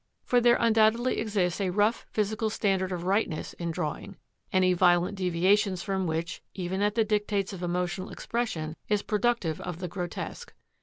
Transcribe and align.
For 0.23 0.41
there 0.41 0.57
undoubtedly 0.59 1.19
exists 1.19 1.61
a 1.61 1.69
rough 1.69 2.07
physical 2.09 2.49
standard 2.49 2.91
of 2.91 3.03
rightness 3.03 3.53
in 3.53 3.69
drawing, 3.69 4.17
any 4.51 4.73
violent 4.73 5.15
deviations 5.15 5.83
from 5.83 6.07
which, 6.07 6.41
even 6.55 6.81
at 6.81 6.95
the 6.95 7.03
dictates 7.05 7.53
of 7.53 7.61
emotional 7.61 8.09
expression, 8.09 8.75
is 8.89 9.03
productive 9.03 9.61
of 9.61 9.77
the 9.77 9.87
grotesque. 9.87 10.55